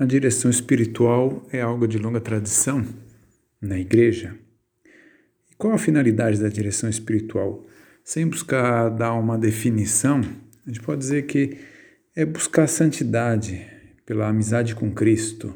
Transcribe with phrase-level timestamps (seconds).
[0.00, 2.82] A direção espiritual é algo de longa tradição
[3.60, 4.34] na igreja.
[5.50, 7.66] E qual a finalidade da direção espiritual?
[8.02, 10.22] Sem buscar dar uma definição,
[10.66, 11.58] a gente pode dizer que
[12.16, 13.62] é buscar santidade
[14.06, 15.54] pela amizade com Cristo,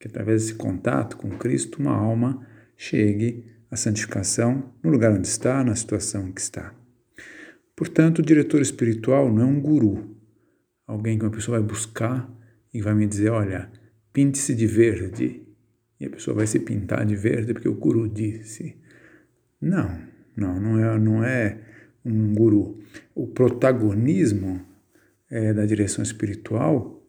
[0.00, 2.44] que através desse contato com Cristo uma alma
[2.76, 6.74] chegue à santificação no lugar onde está, na situação que está.
[7.76, 10.16] Portanto, o diretor espiritual não é um guru,
[10.84, 12.28] alguém que uma pessoa vai buscar
[12.72, 13.70] e vai me dizer, olha,
[14.14, 15.42] pinte-se de verde.
[16.00, 18.76] E a pessoa vai se pintar de verde porque o guru disse.
[19.60, 20.00] Não,
[20.36, 21.60] não, não é, não é
[22.04, 22.78] um guru.
[23.14, 24.64] O protagonismo
[25.30, 27.02] é, da direção espiritual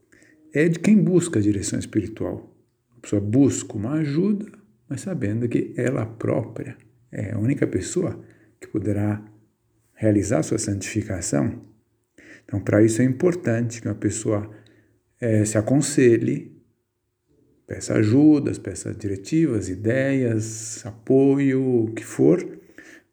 [0.54, 2.54] é de quem busca a direção espiritual.
[2.98, 4.45] A pessoa busca uma ajuda,
[4.90, 6.76] mas sabendo que ela própria
[7.12, 8.20] é a única pessoa
[8.59, 9.23] que poderá
[9.94, 11.62] realizar sua santificação.
[12.44, 14.50] Então, para isso é importante que uma pessoa
[15.20, 16.55] é, se aconselhe
[17.68, 22.59] Peça ajudas, peça diretivas, ideias, apoio, o que for,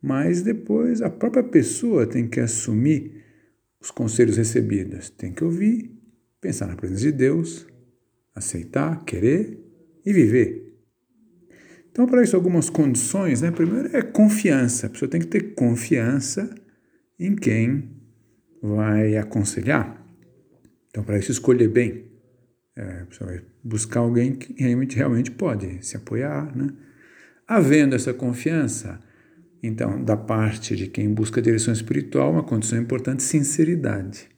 [0.01, 3.23] mas depois a própria pessoa tem que assumir
[3.81, 5.91] os conselhos recebidos, tem que ouvir,
[6.41, 7.67] pensar na presença de Deus,
[8.35, 9.59] aceitar, querer
[10.05, 10.63] e viver.
[11.91, 13.51] Então, para isso, algumas condições, né?
[13.51, 16.55] Primeiro é confiança, a pessoa tem que ter confiança
[17.19, 17.91] em quem
[18.63, 20.03] vai aconselhar.
[20.89, 22.12] Então, para isso, escolher bem.
[22.75, 26.56] É, vai buscar alguém que realmente, realmente pode se apoiar.
[26.56, 26.69] Né?
[27.47, 29.01] Havendo essa confiança,
[29.62, 34.29] então, da parte de quem busca direção espiritual, uma condição importante, sinceridade.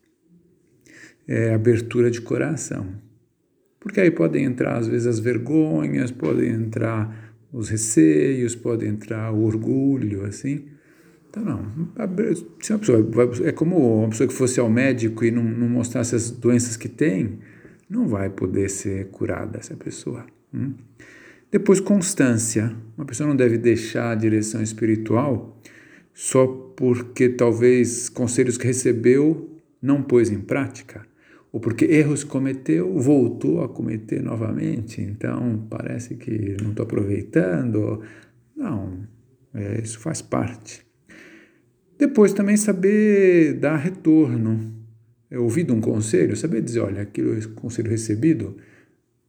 [1.26, 2.86] É abertura de coração.
[3.80, 9.44] Porque aí podem entrar, às vezes, as vergonhas, podem entrar os receios, pode entrar o
[9.44, 10.66] orgulho, assim.
[11.30, 11.88] Então, não.
[12.60, 15.69] Se uma pessoa vai, é como uma pessoa que fosse ao médico e não, não
[15.69, 17.38] mostrasse as doenças que tem,
[17.88, 20.27] não vai poder ser curada essa pessoa.
[20.52, 20.74] Hum?
[21.50, 22.74] Depois, constância.
[22.96, 25.60] Uma pessoa não deve deixar a direção espiritual
[26.12, 31.06] só porque talvez conselhos que recebeu não pôs em prática,
[31.53, 35.00] ou porque erros cometeu, voltou a cometer novamente.
[35.00, 38.00] Então, parece que não estou aproveitando.
[38.56, 39.06] Não,
[39.53, 40.84] é, isso faz parte.
[41.98, 44.72] Depois, também saber dar retorno
[45.37, 48.56] ouvido um conselho, saber dizer, olha, aquilo é conselho recebido,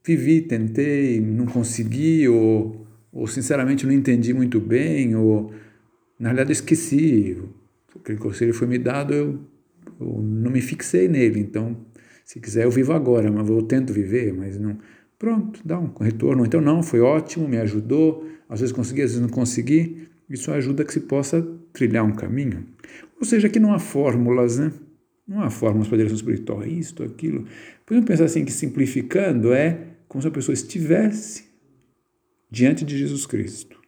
[0.03, 5.53] vivi, tentei, não consegui, ou, ou sinceramente não entendi muito bem, ou
[6.19, 7.37] na realidade esqueci,
[7.95, 9.39] aquele conselho foi me dado, eu,
[9.99, 11.77] eu não me fixei nele, então
[12.25, 14.77] se quiser eu vivo agora, mas eu tento viver, mas não.
[15.17, 16.43] Pronto, dá um retorno.
[16.43, 18.27] Então, não, foi ótimo, me ajudou.
[18.49, 20.07] Às vezes consegui, às vezes não consegui.
[20.27, 22.65] Isso ajuda que se possa trilhar um caminho.
[23.19, 24.71] Ou seja, aqui não há fórmulas, né?
[25.27, 27.47] Não há fórmulas para a direção espiritual, é isto, aquilo.
[27.85, 31.45] Podemos pensar assim que simplificando é como se a pessoa estivesse
[32.49, 33.84] diante de Jesus Cristo.